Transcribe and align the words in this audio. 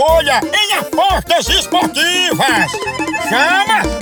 Escolha 0.00 0.40
em 0.44 0.78
apostas 0.78 1.48
esportivas. 1.50 2.72
Chama! 3.28 4.00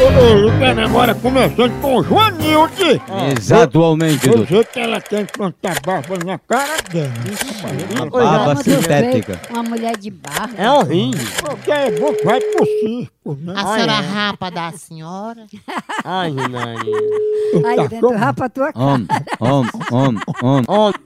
Ô, 0.00 0.04
ô, 0.04 0.32
Luciana, 0.34 0.86
agora 0.86 1.14
começando 1.14 1.80
com 1.80 1.96
o 1.96 2.02
Joanilde. 2.02 3.00
Exatamente, 3.36 4.26
Eu 4.26 4.46
sei 4.46 4.64
que 4.64 4.80
ela 4.80 5.00
quer 5.00 5.20
implantar 5.20 5.76
barba 5.84 6.16
na 6.24 6.38
cara 6.38 6.76
dela. 6.90 7.12
Uma 7.94 8.06
barba 8.10 8.62
sintética. 8.62 9.40
Uma 9.50 9.62
mulher 9.62 9.96
de 9.98 10.10
barra. 10.10 10.50
É 10.56 10.70
horrível. 10.70 11.20
Porque 11.44 11.70
é 11.70 11.90
bom 11.92 12.12
que 12.14 12.24
vai 12.24 12.40
pro 12.40 12.64
circo, 12.64 13.38
né? 13.42 13.52
A 13.54 13.64
senhora 13.74 13.92
rapa 14.00 14.50
da 14.50 14.72
senhora? 14.72 15.46
Ai, 16.04 16.30
Maria. 16.32 16.96
Aí 17.68 17.76
Tá 17.76 17.86
dentro 17.86 18.08
como? 18.08 18.18
rapa 18.18 18.46
a 18.46 18.48
tua 18.48 18.72
cara. 18.72 18.84
Om, 18.86 19.06
om, 19.40 19.66
om, 19.92 20.16
om. 20.42 20.62
Onde? 20.68 20.98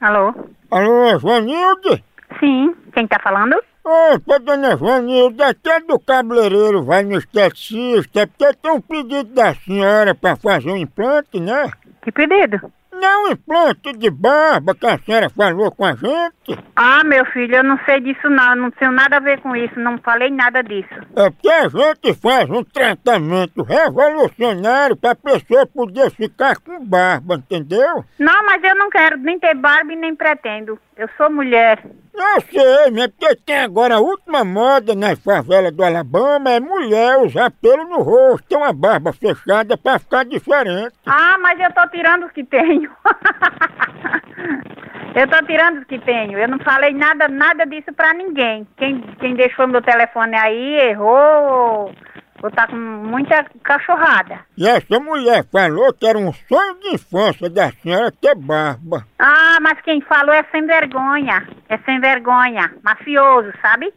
Alô? 0.00 0.34
Alô, 0.72 1.18
Joanilde? 1.18 2.02
Sim, 2.40 2.74
quem 2.94 3.06
tá 3.06 3.18
falando? 3.22 3.62
Opa, 3.84 4.38
dona 4.38 4.74
Joanilde, 4.74 5.42
aqui 5.42 5.68
é 5.68 5.80
do 5.80 5.98
cabeleireiro, 5.98 6.82
vai 6.82 7.02
no 7.02 7.18
esteticista, 7.18 8.26
porque 8.26 8.54
tem 8.54 8.72
um 8.72 8.80
pedido 8.80 9.34
da 9.34 9.54
senhora 9.54 10.14
pra 10.14 10.34
fazer 10.34 10.70
um 10.70 10.76
implante, 10.78 11.38
né? 11.38 11.70
Que 12.00 12.10
pedido? 12.10 12.72
Não, 13.02 13.24
um 13.24 13.32
implante 13.32 13.92
de 13.94 14.08
barba 14.08 14.76
que 14.76 14.86
a 14.86 14.96
senhora 14.96 15.28
falou 15.28 15.72
com 15.72 15.84
a 15.84 15.90
gente. 15.90 16.56
Ah, 16.76 17.02
meu 17.02 17.24
filho, 17.26 17.56
eu 17.56 17.64
não 17.64 17.76
sei 17.84 17.98
disso 17.98 18.30
não, 18.30 18.54
não 18.54 18.70
tenho 18.70 18.92
nada 18.92 19.16
a 19.16 19.20
ver 19.20 19.40
com 19.40 19.56
isso, 19.56 19.76
não 19.80 19.98
falei 19.98 20.30
nada 20.30 20.62
disso. 20.62 20.94
É 21.16 21.28
porque 21.28 21.48
a 21.48 21.68
gente 21.68 22.14
faz 22.14 22.48
um 22.48 22.62
tratamento 22.62 23.64
revolucionário 23.64 24.96
pra 24.96 25.16
pessoa 25.16 25.66
poder 25.66 26.12
ficar 26.12 26.54
com 26.60 26.78
barba, 26.86 27.34
entendeu? 27.34 28.04
Não, 28.20 28.46
mas 28.46 28.62
eu 28.62 28.76
não 28.76 28.88
quero 28.88 29.16
nem 29.16 29.36
ter 29.36 29.56
barba 29.56 29.92
e 29.92 29.96
nem 29.96 30.14
pretendo. 30.14 30.78
Eu 30.96 31.08
sou 31.16 31.28
mulher. 31.28 31.82
Eu 32.14 32.40
sei, 32.42 32.90
né? 32.90 33.08
Porque 33.08 33.34
tem 33.36 33.58
agora 33.58 33.96
a 33.96 34.00
última 34.00 34.44
moda 34.44 34.94
nas 34.94 35.18
favelas 35.18 35.72
do 35.72 35.82
Alabama 35.82 36.50
é 36.50 36.60
mulher 36.60 37.16
usar 37.18 37.50
pelo 37.50 37.84
no 37.84 38.02
rosto, 38.02 38.48
ter 38.48 38.56
uma 38.56 38.72
barba 38.72 39.12
fechada 39.12 39.76
pra 39.78 39.98
ficar 39.98 40.24
diferente. 40.24 40.94
Ah, 41.06 41.38
mas 41.40 41.58
eu 41.58 41.72
tô 41.72 41.88
tirando 41.88 42.26
os 42.26 42.32
que 42.32 42.44
tenho. 42.44 42.90
eu 45.16 45.28
tô 45.28 45.46
tirando 45.46 45.78
os 45.78 45.84
que 45.84 45.98
tenho. 46.00 46.38
Eu 46.38 46.48
não 46.48 46.58
falei 46.58 46.92
nada, 46.92 47.28
nada 47.28 47.64
disso 47.64 47.92
pra 47.94 48.12
ninguém. 48.12 48.66
Quem, 48.76 49.00
quem 49.18 49.34
deixou 49.34 49.66
meu 49.66 49.80
telefone 49.80 50.36
aí 50.36 50.80
errou 50.80 51.94
ou 52.42 52.50
tá 52.50 52.66
com 52.66 52.76
muita 52.76 53.44
cachorrada. 53.62 54.40
E 54.58 54.66
essa 54.68 54.98
mulher 55.00 55.44
falou 55.50 55.92
que 55.94 56.06
era 56.06 56.18
um 56.18 56.32
sonho 56.32 56.74
de 56.80 56.94
infância 56.94 57.48
da 57.48 57.70
senhora 57.70 58.10
ter 58.20 58.34
barba. 58.34 59.06
Ah, 59.18 59.58
mas 59.60 59.80
quem 59.82 60.00
falou 60.02 60.34
é 60.34 60.42
sem 60.50 60.66
vergonha. 60.66 61.46
É 61.68 61.78
sem 61.78 62.00
vergonha. 62.00 62.72
Mafioso, 62.82 63.52
sabe? 63.62 63.92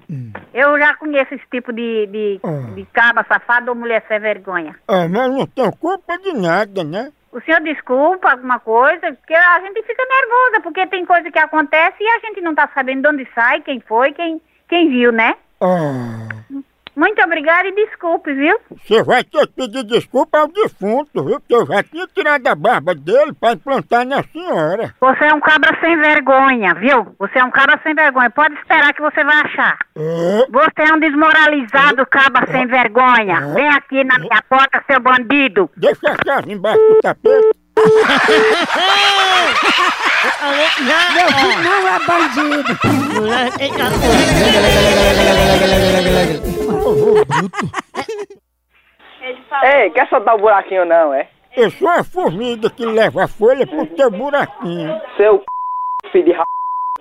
Eu 0.53 0.78
já 0.79 0.94
conheço 0.95 1.33
esse 1.33 1.44
tipo 1.51 1.73
de, 1.73 2.07
de, 2.07 2.39
Hum. 2.44 2.73
de 2.75 2.85
caba 2.94 3.25
safado 3.28 3.69
ou 3.72 3.75
mulher 3.75 4.03
sem 4.07 4.19
vergonha. 4.19 4.75
Ah, 4.88 5.07
mas 5.09 5.31
não 5.31 5.45
tem 5.47 5.72
culpa 5.72 6.17
de 6.19 6.33
nada, 6.33 6.83
né? 6.83 7.12
O 7.31 7.41
senhor 7.41 7.59
desculpa 7.62 8.31
alguma 8.31 8.59
coisa? 8.59 9.12
Porque 9.13 9.33
a 9.33 9.59
gente 9.59 9.81
fica 9.83 10.03
nervosa, 10.06 10.62
porque 10.63 10.88
tem 10.88 11.06
coisa 11.06 11.29
que 11.29 11.39
acontece 11.39 11.97
e 12.00 12.07
a 12.07 12.19
gente 12.19 12.39
não 12.41 12.56
tá 12.56 12.69
sabendo 12.73 13.01
de 13.01 13.07
onde 13.09 13.27
sai, 13.35 13.59
quem 13.62 13.81
foi, 13.81 14.13
quem, 14.13 14.39
quem 14.69 14.89
viu, 14.89 15.12
né? 15.12 15.35
Ah, 15.59 16.27
Muito 16.95 17.22
obrigada 17.23 17.67
e 17.67 17.75
desculpe, 17.75 18.33
viu? 18.33 18.57
você 18.72 19.03
vai 19.03 19.23
ter 19.23 19.45
que 19.47 19.53
pedir 19.53 19.83
desculpa 19.83 20.39
ao 20.39 20.47
defunto, 20.47 21.23
viu? 21.23 21.39
Porque 21.39 21.53
eu 21.56 21.66
já 21.66 21.83
tinha 21.83 22.07
tirado 22.07 22.47
a 22.47 22.56
barba 22.56 22.95
dele 22.95 23.33
pra 23.33 23.51
implantar 23.53 24.06
na 24.06 24.23
senhora. 24.23 24.94
Você 25.01 25.25
é 25.25 25.33
um 25.33 25.39
cabra 25.41 25.78
sem 25.81 25.97
vergonha, 25.97 26.73
viu? 26.75 27.13
Você 27.19 27.39
é 27.39 27.44
um 27.44 27.51
cabra 27.51 27.79
sem 27.83 27.94
vergonha. 27.94 28.29
Pode 28.29 28.56
esperar 28.56 28.94
que 28.94 29.01
você 29.01 29.23
vai 29.23 29.35
achar. 29.41 29.78
É, 29.97 30.45
Você 30.50 30.89
é 30.89 30.94
um 30.94 31.00
desmoralizado 31.00 32.06
cabra 32.07 32.47
sem 32.51 32.66
vergonha. 32.67 33.41
Vem 33.53 33.67
aqui 33.69 34.03
na 34.03 34.17
minha 34.19 34.41
porta, 34.50 34.83
seu 34.89 35.00
bandido. 35.00 35.69
deixa 35.75 36.12
a 36.12 36.16
chave 36.25 36.53
embaixo 36.53 36.79
do 36.79 37.01
tapete. 37.01 37.51
Meu 41.16 41.27
filho 41.27 41.63
não 41.63 41.88
é 41.88 42.00
bandido. 42.07 42.72
Eita, 49.22 49.61
Ei, 49.63 49.89
quer 49.91 50.07
soltar 50.09 50.35
o 50.35 50.39
buraquinho 50.39 50.85
não, 50.85 51.13
é? 51.13 51.28
Eu 51.56 51.72
sou 51.72 51.89
a 51.89 52.03
formiga 52.03 52.69
que 52.69 52.85
leva 52.85 53.23
a 53.23 53.28
folha 53.28 53.66
pro 53.66 53.85
teu 53.88 54.11
buraquinho. 54.11 55.01
Seu 55.16 55.39
c... 55.39 55.45
filho 56.11 56.25
de 56.25 56.31
ra... 56.33 56.44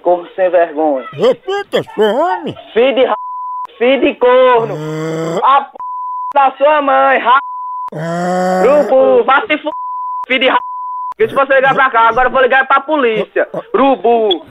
corno 0.03 0.28
sem 0.37 0.49
vergonha. 0.49 1.06
Repita, 1.12 1.82
sou 1.94 2.05
homem. 2.05 2.55
Filho 2.72 2.94
de 2.94 3.05
ra... 3.05 3.15
filho 3.77 4.00
de 4.00 4.15
corno. 4.15 4.75
A 5.43 5.62
p... 5.62 5.72
da 6.34 6.53
sua 6.56 6.81
mãe, 6.82 7.19
ra... 7.19 7.38
Ah, 7.93 8.62
Urubu, 8.65 9.25
vá 9.25 9.41
se 9.47 9.55
f... 9.55 9.69
filho 10.26 10.41
de 10.41 10.49
ra... 10.49 10.59
Que 11.16 11.28
se 11.28 11.34
você 11.34 11.55
ligar 11.55 11.75
pra 11.75 11.91
cá, 11.91 12.09
agora 12.09 12.28
eu 12.28 12.32
vou 12.32 12.41
ligar 12.41 12.66
pra 12.66 12.81
polícia. 12.81 13.49
Urubu. 13.75 14.47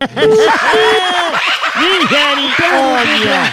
misericórdia. 1.76 3.52